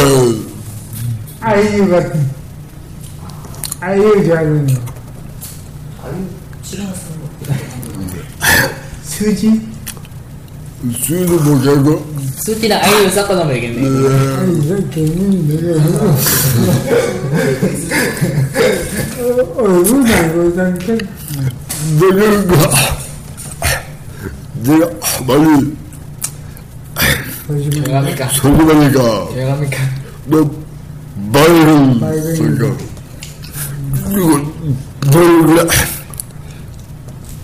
아이유 1.41 1.89
같은 1.89 2.29
아이유 3.81 4.25
좋아하는 4.25 4.67
거 4.67 4.73
아유, 6.03 6.13
싫어하시는 6.63 7.19
거. 7.19 7.53
수지 9.03 9.61
술도 11.05 11.39
못 11.43 11.65
하고, 11.67 12.05
수지랑 12.37 12.81
아이유 12.83 13.09
섞어 13.09 13.35
놓으면 13.35 13.53
되겠네. 13.53 13.81
얼굴 19.57 20.01
말고 20.03 20.55
상태 20.55 20.97
내가, 21.99 22.25
내가 24.63 24.89
많이 25.27 25.75
조용합니까? 27.47 28.27
소금하니까, 28.29 29.27
조용합니까? 29.33 29.77
너 30.25 30.51
말을 31.31 32.35
생각. 32.35 32.77
그리고 34.05 34.53
너를 35.11 35.67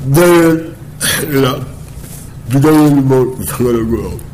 내일 0.06 0.76
그냥 1.30 1.66
비장인 2.50 3.08
뭐 3.08 3.38
상관없고요. 3.48 4.25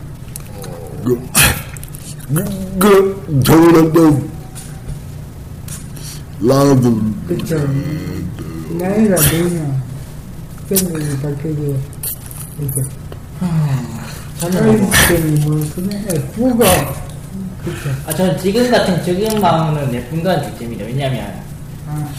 그, 2.80 3.42
저번에도 3.44 4.30
나도 6.40 7.02
그쵸. 7.28 7.58
나이가 8.80 9.16
들면 9.16 9.82
생각이 10.70 11.18
바뀌게 11.22 11.76
이렇게 12.60 12.82
저는 14.40 14.82
뭐, 14.82 14.92
아이들이 14.92 15.40
뭐 15.42 15.70
그냥 15.76 16.04
예쁘고 16.14 16.58
그쵸. 16.58 17.90
아, 18.08 18.14
저는 18.14 18.38
지금 18.40 18.72
같은 18.72 19.04
지금 19.04 19.40
마음은 19.40 19.94
예쁜 19.94 20.24
건 20.24 20.42
둘째입니다. 20.42 20.86
왜냐면, 20.86 21.44
아. 21.88 22.10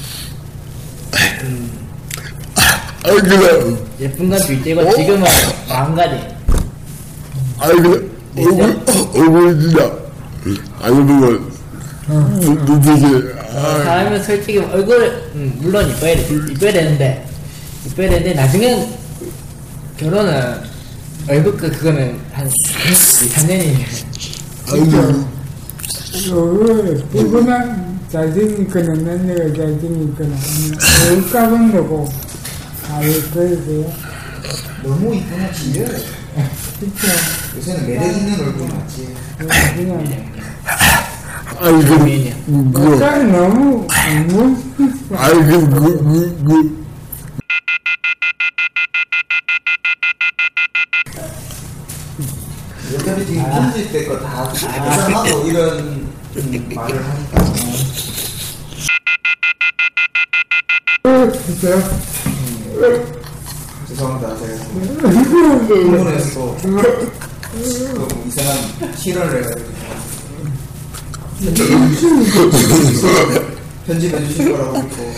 아이 3.05 3.17
그래. 3.17 3.77
예쁜 3.99 4.29
건 4.29 4.39
둘째고, 4.39 4.95
지금은 4.95 5.25
마음가짐. 5.69 6.19
아이 7.59 7.73
그래 7.81 8.12
얼굴 8.37 8.81
얼굴 9.15 9.61
진짜 9.61 9.93
안 10.81 11.07
보면 11.07 11.53
눈빛이 12.67 13.33
아 13.55 13.83
사람은 13.85 14.23
솔직히 14.25 14.59
얼굴, 14.59 15.31
음, 15.35 15.59
물론 15.61 15.89
이뻐야 15.91 16.17
돼. 16.17 16.23
이뻐야 16.51 16.73
되는데, 16.73 17.27
이뻐야 17.87 18.09
되는데, 18.09 18.33
나중엔 18.35 18.89
결혼은, 19.99 20.59
얼굴 21.29 21.57
그, 21.59 21.71
그거는 21.71 22.19
한 22.33 22.47
2, 22.47 22.51
3년이. 23.29 23.77
아이고 24.73 25.27
그 26.13 27.07
예쁘거나 27.15 27.77
잘생기거나 28.11 28.95
남자가 28.95 29.55
잘생기거나 29.55 30.37
얼굴 31.11 31.31
까만 31.31 31.73
거고 31.73 32.09
아예 32.91 33.21
그러세요 33.33 33.93
너무 34.83 35.15
이쁘면 35.15 35.53
질려요. 35.55 35.99
요새는 37.57 37.87
매력 37.87 38.17
있는 38.17 38.41
얼굴 38.41 38.69
맞지. 38.69 39.15
아이 41.61 41.73
그 42.73 43.01
약간 43.01 43.31
너무 43.31 43.87
아이 43.91 45.35
그그 45.35 46.45
그 46.45 46.83
여자들이 52.95 53.27
지금 53.27 53.43
혼질 53.43 53.93
때거다 53.93 54.49
보상하고 54.49 55.49
이런 55.49 55.79
음, 56.37 56.69
말을 56.75 57.05
하니까. 57.05 57.43
그쵸 61.47 63.22
죄송합니다. 63.93 64.37
제가 64.39 64.55
그 65.69 65.75
이상한 68.27 68.97
실언을 68.97 69.45
해가지고. 69.45 69.73
편집해 73.87 74.27
주실 74.29 74.53
거라고 74.53 74.83
믿고. 74.83 75.13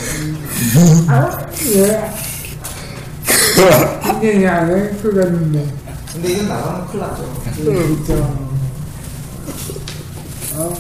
예 4.23 4.37
이제 4.37 4.47
안할 4.49 5.03
것 5.03 5.15
같은데 5.15 5.73
근데 6.13 6.33
이건 6.33 6.49
나가면 6.49 6.87
큰일 6.89 7.01
나죠. 7.01 7.21
그쵸 8.05 8.11
어 10.57 10.75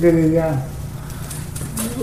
그러니까 0.00 0.40
어, 1.98 2.02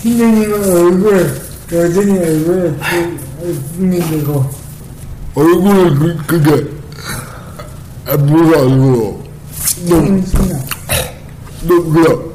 팀장님 0.00 0.52
얼굴 0.52 1.40
여전히 1.72 2.18
얼굴에 2.18 2.74
분민되고 3.76 4.50
얼굴을 5.34 5.94
그, 5.94 6.16
그게 6.26 6.66
안 8.06 8.26
보여 8.26 8.62
안 8.62 8.78
보여 8.78 9.18
너무 9.88 10.22
너 11.62 11.82
그냥 11.92 12.28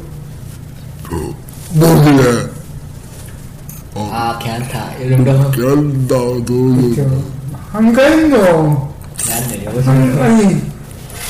모르네 1.74 2.24
그, 2.24 2.54
어. 3.96 4.10
아 4.14 4.40
괜찮다 4.40 4.94
이런 4.96 5.24
거. 5.26 5.52
괜찮다 5.52 6.16
너무 6.46 6.96
한가인도 7.72 8.38
나는 9.28 9.66
여기서 9.66 9.92
아니 9.92 10.62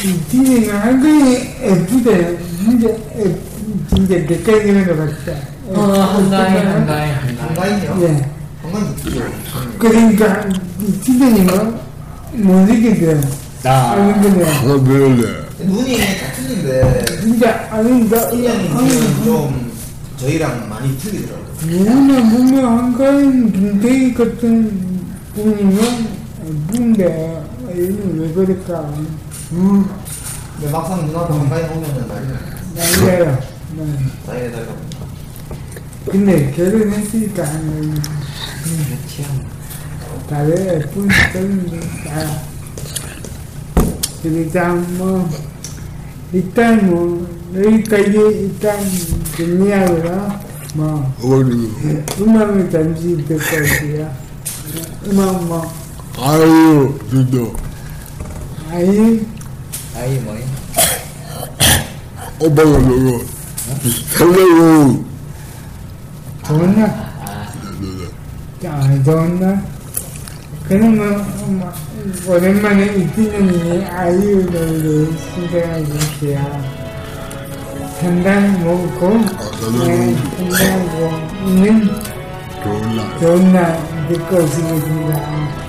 이게 0.04 0.70
한가인 0.72 1.36
애프대 1.62 2.38
진짜 2.58 2.88
진짜 3.90 4.16
내까지 4.16 4.68
이런 4.68 4.86
거 4.86 4.96
봤다. 4.96 5.40
어 5.68 5.82
한가인 6.02 6.68
한가인 6.68 7.14
한가인이요 7.40 7.98
예. 8.02 8.30
한번 8.74 8.96
느끼죠. 8.96 9.24
그러니까 9.78 10.50
팀장님은 11.04 11.78
못 12.34 12.54
느낀대요. 12.66 13.22
아, 13.66 14.14
그거 14.62 14.84
배울래. 14.84 15.44
눈이 15.60 15.98
같은 15.98 16.50
인데 16.52 17.06
진짜 17.22 17.70
그러니까 17.70 17.76
아니 17.76 18.10
그러니까 18.10 18.18
나 18.22 18.30
팀장님은 18.32 19.24
좀 19.24 19.72
저희랑 20.18 20.68
많이 20.70 20.98
틀리더라고요. 20.98 21.54
누구나 21.68 22.30
분명한 22.30 22.98
건 22.98 23.52
김태희 23.52 24.14
같은 24.14 25.06
분이면 25.36 26.08
누군데 26.44 27.44
얘는 27.70 28.20
왜 28.20 28.34
그럴까? 28.34 28.80
음. 29.54 29.86
근데 30.58 30.72
막상 30.72 31.06
누나도 31.06 31.34
음. 31.36 31.44
가까이 31.50 31.64
오면은 31.64 32.08
난리 32.08 32.28
난리야. 32.76 33.40
난리 34.28 34.52
날까 34.52 34.74
근데 36.12 36.52
결혼했으니까 36.52 37.44
Tarea 40.30 40.74
es 40.74 40.96
muy 40.96 41.04
intensa. 41.06 42.42
Gritamos, 44.24 45.26
gritamos, 46.32 47.22
Hello. 66.46 67.13
나던 68.64 69.62
그러면 70.70 71.26
엄마, 71.44 71.74
오랜만에 72.26 72.86
이티님이 72.86 73.86
아이유 73.88 74.46
노래 74.50 75.18
신청해 75.18 75.86
주세요. 75.86 76.40
단단 78.00 78.64
먹고 78.64 79.20
단단하고 79.60 80.96
있는 81.46 81.90
좋은 83.20 83.52
날 83.52 84.08
듣고 84.08 84.48
싶습니다. 84.48 85.63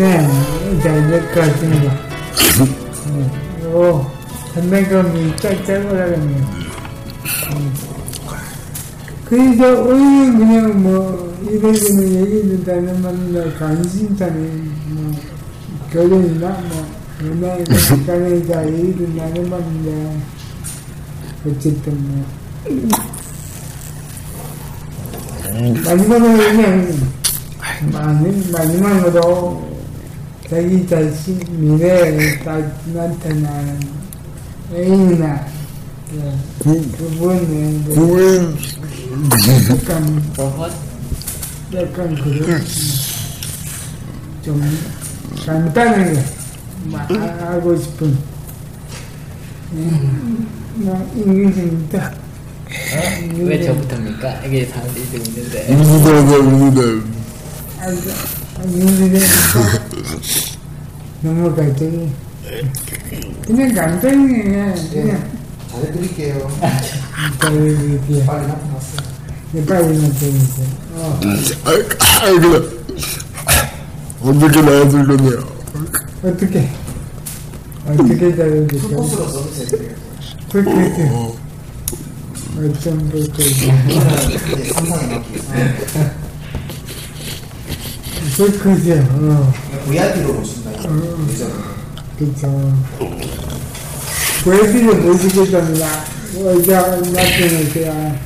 네, 0.00 0.26
이제 0.78 0.88
여기까지입니다. 0.88 1.92
네, 3.60 3.66
오, 3.66 4.02
담배감이 4.54 5.36
짤짤하겠네요. 5.36 6.38
음. 7.52 7.74
그래서 9.26 9.82
오늘 9.82 10.38
그냥 10.38 10.82
뭐, 10.82 11.36
이래저래 11.42 12.02
얘기 12.02 12.48
듣다는 12.48 13.02
말로 13.02 13.52
관심사에 13.58 14.30
뭐, 14.30 15.12
결혼이나 15.92 16.48
뭐, 16.48 16.86
뭐 17.20 17.28
연애에 17.28 17.62
관해다 18.06 18.72
얘기 18.72 18.96
듣다는 18.96 19.50
말인데, 19.50 20.18
어쨌든 21.46 22.08
뭐. 22.08 22.24
음. 22.70 22.88
마지막으로 25.84 26.36
그냥, 26.38 26.88
많이, 27.92 28.50
마지막으로, 28.50 29.69
자기 30.50 30.84
자신 30.84 31.38
미래에 31.48 32.38
딱 32.40 32.58
나타나는 32.86 33.80
애인이나 34.74 35.46
예, 36.12 36.34
그분의 36.58 37.84
그 37.86 37.94
구인. 37.94 38.56
약간 39.70 40.32
버헛 40.34 40.72
약간 41.72 42.14
그런 42.16 42.64
좀 44.44 44.60
간단하게 45.46 46.20
말하고 46.86 47.76
싶은 47.76 48.18
음, 49.72 50.48
나 50.78 51.00
인기입니다. 51.14 52.12
왜 53.36 53.62
저부터입니까? 53.62 54.44
이게 54.46 54.66
사람들이 54.66 55.04
좀 55.12 55.22
있는데. 55.26 55.74
우리나라 55.74 56.38
우리 56.38 57.02
너무 61.22 61.54
갈등이 61.56 62.10
그냥 63.46 63.74
간단히 63.74 64.42
그냥 64.42 64.74
그냥 64.92 65.30
잘해드릴게요. 65.70 66.50
빨리 67.40 67.98
나타났어요. 68.46 69.00
빨리 69.66 69.98
나타내세요. 69.98 70.66
어, 70.94 71.20
아, 71.64 71.70
아 71.70 71.72
그래 72.40 72.54
어떻게 74.20 74.60
나왔을 74.60 75.06
건데요 75.06 75.38
어떻게 76.22 76.68
어떻게? 77.86 78.34
풀코스로 78.34 79.28
서비스 79.28 79.94
해드려요. 80.54 81.34
어쩜 82.58 83.10
그렇게 83.10 83.38
맞게. 83.72 83.90
그렇게 88.46 88.98
어. 89.00 89.52
VIP로 89.86 90.34
보신다. 90.34 90.70
예전에. 90.72 91.52
그쵸 92.18 92.72
보여드려 94.44 94.96
보시겠답니다. 95.02 95.86
어자 96.42 96.80
나타내세요 96.96 98.16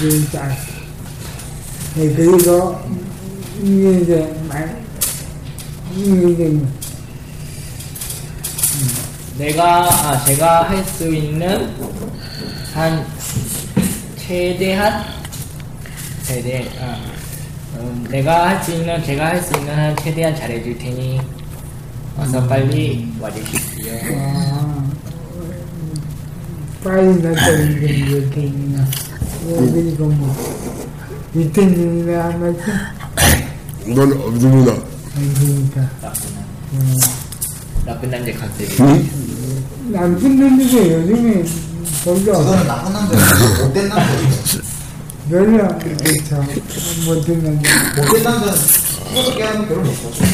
진짜 0.00 0.48
네 1.94 2.12
그리고 2.14 2.78
이제 3.62 4.34
말 4.48 4.82
이게 5.96 6.28
이제 6.30 6.62
내가 9.38 9.84
아 9.84 10.24
제가 10.24 10.68
할 10.68 10.84
수 10.84 11.08
있는 11.14 11.70
한 12.74 13.06
최대한 14.18 15.04
최대 16.26 16.68
아 16.80 17.11
음, 17.82 18.06
내가 18.10 18.48
할 18.48 18.62
수 18.62 18.72
있는 18.72 19.02
제가 19.04 19.26
할 19.26 19.42
수 19.42 19.52
있는 19.58 19.74
한 19.76 19.96
최대한 19.96 20.34
잘해줄 20.36 20.78
테니 20.78 21.20
어서 22.16 22.46
빨리 22.46 23.08
와주십시오. 23.20 23.92
아, 24.18 24.84
빨리 26.84 27.22
나타내는 27.22 27.80
게 27.80 28.20
그냥 28.30 28.86
그리고 29.46 30.06
뭐 30.06 30.34
리텐님이나 31.34 32.24
한 32.24 32.40
말씀? 32.40 32.72
넌 33.94 34.12
없습니다 34.12 34.72
아니니까 35.16 35.80
나쁜 36.00 36.34
남 36.34 36.44
나쁜 37.84 38.10
남자 38.10 38.32
컨셉이 38.38 39.10
남편 39.90 40.38
놈들이 40.38 40.92
요즘에 40.92 41.44
별로 42.04 42.22
그거는 42.38 42.66
나쁜 42.66 42.92
남자예요. 42.92 43.66
못된 43.66 43.88
남자 43.88 44.06
별로 45.30 45.68
그렇죠 45.78 46.44
못된 47.06 47.42
남자 47.44 47.70
못된 47.96 48.22
남자는 48.22 49.34
개 49.36 49.42
하면 49.42 49.68
결혼 49.68 49.84
못 49.84 49.90
하죠. 49.92 50.24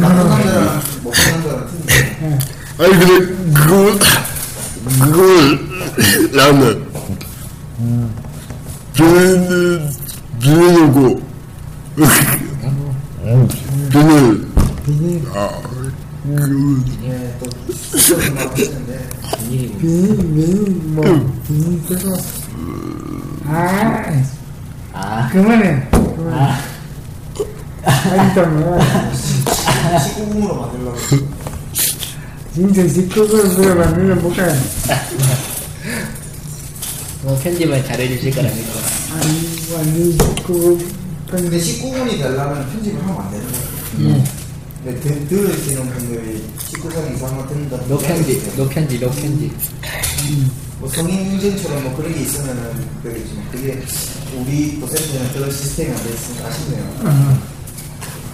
나쁜 0.00 0.28
남자랑 0.28 0.82
못된 1.02 1.20
남자랑. 1.32 1.68
아니 2.78 2.90
근데 2.98 3.12
그걸 3.52 3.98
그걸 5.00 5.58
나는 6.32 6.86
비닐고 10.40 11.22
비닐 13.90 14.48
비닐 14.84 15.22
아 15.34 15.60
예, 17.04 17.08
또 17.40 17.46
비닐 19.48 19.76
비닐 19.78 20.80
뭐 20.84 21.00
비닐 21.46 21.64
쓰고 21.88 22.06
아 23.46 24.02
아. 24.92 25.28
그만해 25.32 25.88
그만해. 25.90 26.52
아직도 27.84 28.46
뭐야 28.46 29.12
19금으로 29.12 30.60
만들려고. 30.60 30.98
진짜 32.54 32.86
직급을 32.86 33.44
물어봤는데 33.48 34.20
못 34.20 34.36
가요 34.36 34.52
뭐 37.22 37.38
편집은 37.42 37.84
잘해주실 37.86 38.34
거라 38.34 38.48
믿고. 38.50 38.78
아니 39.14 39.74
완전 39.74 40.10
직급 40.36 40.78
근데 41.30 41.42
근데 41.48 41.58
19금이 41.58 42.18
되려면 42.18 42.70
편집을 42.70 43.00
하면 43.02 43.16
안 43.20 43.30
되는 43.30 43.46
거예요. 43.46 44.24
근데 44.84 45.00
들, 45.00 45.28
들으시는 45.28 45.88
분들이 45.90 46.42
19상 46.58 47.14
이상만 47.14 47.48
듣는다. 47.48 47.76
노편집 47.88 48.56
노편집 48.56 49.00
노편집 49.00 49.52
뭐 50.82 50.90
성인 50.90 51.30
인증처럼 51.34 51.84
뭐 51.84 51.94
그런 51.96 52.12
게 52.12 52.22
있으면은 52.22 52.74
그러겠지만 53.04 53.48
그게 53.52 53.80
우리 54.36 54.80
도센터는 54.80 55.32
그런 55.32 55.48
시스템이 55.52 55.90
안 55.92 55.96
돼 56.02 56.10
있으니까 56.12 56.48
아쉽네요. 56.48 56.82
어. 57.04 57.38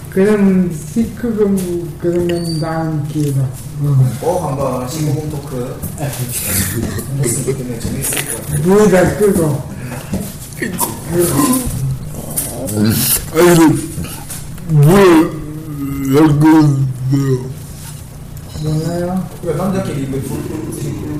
그럼 0.09 0.75
시크금 0.75 1.97
그러면 2.01 2.59
다음 2.59 3.07
기회가 3.07 3.41
어. 3.41 4.17
꼭 4.19 4.43
한번 4.49 4.87
19금 4.87 5.29
토크 5.29 5.79
했으면 5.99 7.45
좋겠네요. 7.45 7.79
재밌을 7.81 8.25
것 8.25 8.47
같아요. 8.47 8.67
물다 8.67 9.17
끄고 9.17 9.63
아니 13.31 13.55
근데 13.55 13.75
뭘여 14.69 16.27
뭐나요? 18.63 19.27
그러니까 19.41 19.65
남자끼리 19.65 20.11
끌 20.11 20.21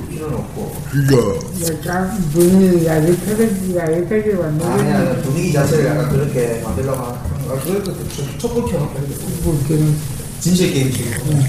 필요는 0.08 0.34
없고 0.36 0.72
그니까 0.90 1.72
약간 1.72 2.30
분위기 2.32 2.86
야릇하게 2.86 3.76
야릇하게 3.76 4.32
아니 4.32 4.42
만들면 4.42 5.08
아니 5.08 5.22
분위기 5.22 5.52
자체를 5.52 5.86
약간 5.86 6.10
그렇게 6.10 6.60
만들려고 6.62 7.02
하는 7.02 7.18
아 7.50 7.60
그래도 7.64 7.94
촛불 8.38 8.70
켜놓고 8.70 8.98
이렇게 8.98 9.42
볼게는 9.42 9.96
진실 10.40 10.72
게임 10.72 10.92
중이고 10.92 11.40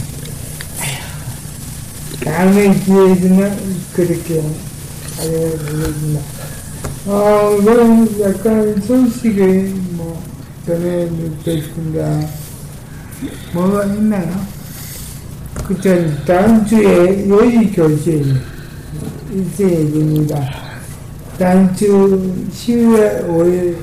다음에 2.23 2.73
기회 2.85 3.13
있으면 3.13 3.57
그렇게 3.93 4.43
알려드리겠습니다. 5.19 6.21
어, 7.07 7.57
그럼 7.63 8.07
약간 8.21 8.79
소식을 8.81 9.73
뭐 9.91 10.23
전해드리겠습니다. 10.65 12.27
뭐가 13.53 13.85
있나요? 13.85 14.60
그쵸, 15.75 16.25
다음 16.25 16.65
주에 16.65 17.23
교실 17.71 18.35
있을 19.31 19.71
예정입니다. 19.71 20.49
다음 21.39 21.73
주 21.73 21.87
10월 22.51 23.25
5일 23.25 23.77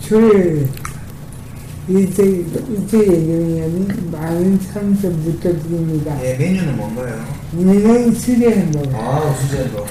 주일 0.00 0.68
일제, 1.86 2.24
일제 2.24 2.98
예정이니 2.98 4.10
많은 4.10 4.60
참석 4.60 5.12
부탁드립니다. 5.22 6.18
예 6.24 6.34
메뉴는 6.34 6.76
뭔가요? 6.76 7.24
우리는 7.56 8.12
수련도 8.12 8.82
아 8.92 9.32
주제도 9.40 9.86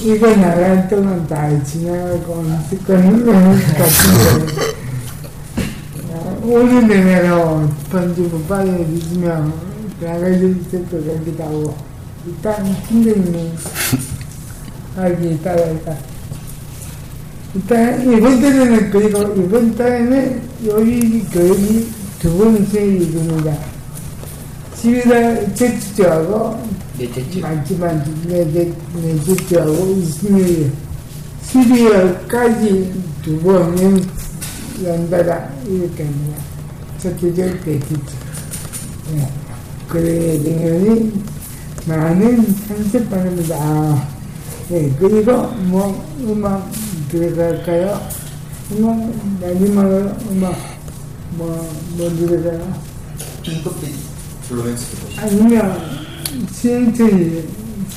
이거 0.00 0.34
나갈 0.34 0.88
동안 0.88 1.26
다 1.28 1.62
지나가고 1.62 2.42
있을 2.64 2.84
거는 2.86 3.24
것 3.26 3.32
같은데 3.32 4.54
어, 4.54 4.77
오늘 6.50 6.88
내내로 6.88 7.68
번지고 7.90 8.40
빨리 8.48 8.70
늦으면 8.70 9.52
나갈 10.00 10.38
수 10.38 10.48
있을 10.48 10.88
것 10.88 11.06
같기도 11.06 11.44
하고 11.44 11.76
일단 12.26 12.64
팀장님이 12.88 13.52
하기 14.96 15.42
따라니까 15.42 15.94
일단 17.54 18.00
이번 18.00 18.40
달에는 18.40 18.90
그리고 18.90 19.34
이번 19.34 19.76
달에는 19.76 20.42
요리 20.64 21.22
교육이 21.24 21.90
두 22.18 22.38
번째 22.38 22.80
일입니다. 22.80 23.54
집에다 24.74 25.52
제주하고 25.52 26.62
넷째 26.96 27.30
주. 27.30 27.40
많지만 27.40 28.02
내 28.26 28.72
제주하고 29.22 29.72
20일 29.72 30.70
12월까지 31.44 32.90
두 33.22 33.38
번은 33.40 34.27
연달아 34.84 35.50
이렇게 35.66 36.04
합니다. 36.04 36.42
첫째 36.98 37.34
주, 37.34 37.34
넷째 37.34 37.80
주. 37.80 37.94
네. 39.14 39.30
그래야 39.88 40.42
되니 40.42 41.22
많은 41.86 42.52
성원 42.66 43.08
바랍니다. 43.10 43.56
아, 43.58 44.08
네, 44.68 44.94
그리고 44.98 45.48
뭐 45.66 46.06
음악 46.20 46.70
들어갈까요? 47.08 48.00
음악 48.72 48.98
마지막으로 49.40 50.10
음악 50.30 50.54
뭐, 51.32 51.70
뭐 51.96 52.08
들어가요? 52.10 52.72
핑크빛 53.42 53.94
블루맥스 54.48 54.96
아니면 55.18 55.80
신해철이 56.52 57.48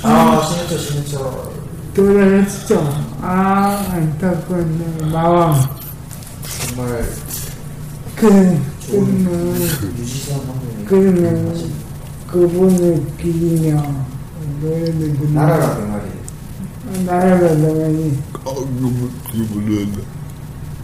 아 0.03 0.41
신해철 0.43 0.79
신해철 0.79 1.31
돌아갔죠. 1.93 2.79
아 3.21 3.85
안타깝네 3.91 5.11
마왕. 5.11 5.80
정말 6.75 7.05
그 8.15 8.61
그러면 8.87 9.55
그러면 10.87 11.71
그분을 12.27 13.05
기리며 13.17 13.83
노래를 14.61 14.93
듣는 14.93 15.33
나라라 15.33 15.75
병아리 15.75 17.05
나라가 17.05 17.53
나가니 17.55 18.17
아, 18.33 18.43
너무 18.43 19.09
기분이 19.31 19.91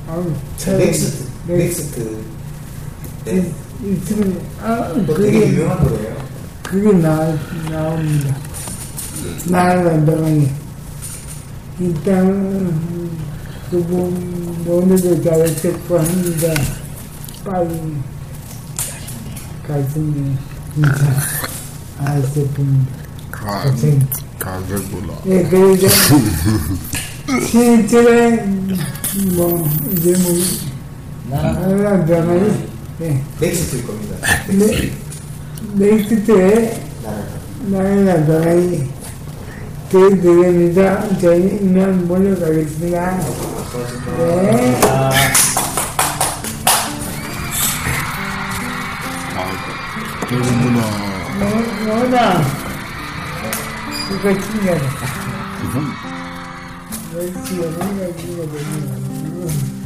아우 0.09 0.31
참 0.57 0.77
넥스트 0.77 1.25
네. 1.47 1.57
넥스트 1.57 2.17
네. 3.25 3.53
있으면 3.83 4.41
아또 4.61 5.05
되게 5.05 5.15
그게 5.15 5.49
유명한 5.53 5.83
노래예요 5.83 6.17
그게 6.63 6.91
나 6.97 7.33
나옵니다. 7.69 8.35
나라가 9.45 9.95
나가니 9.97 10.49
일단 11.79 13.26
그분 13.69 14.63
노래도 14.65 15.21
잘했고 15.21 15.99
합니다. 15.99 16.53
빨리 17.43 17.93
가슴이 19.67 20.37
진짜 20.73 21.05
아쉽습니다. 21.99 22.91
가, 23.31 23.69
고생. 23.69 24.07
가겠구나. 24.39 25.13
예, 25.25 25.43
그래서 25.43 25.87
실제로 27.45 28.43
뭐 29.35 29.69
이제 29.91 30.15
뭐 30.17 30.33
나랑 31.29 31.81
나라 31.83 32.05
병아리 32.05 32.51
예, 33.01 33.21
넥스트일 33.39 33.85
겁니다 33.85 34.15
네, 34.47 34.91
넥스트에 35.73 36.81
나라라 37.69 38.03
나라 38.03 38.25
병아리 38.25 38.89
드립니다. 39.89 41.03
저희 41.21 41.59
이만 41.61 42.07
몰려가겠습니다. 42.07 43.19
네. 44.17 44.81
아, 49.35 49.51
그러구나. 50.27 50.79
뭐, 51.37 51.95
뭐나 51.95 52.41
이거 54.11 54.33
챙겨라. 54.41 54.81
멸치 57.13 57.47
어머니가 57.59 58.17
챙겨줬네. 58.17 58.87
작은 58.87 59.76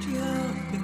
piękny. 0.00 0.79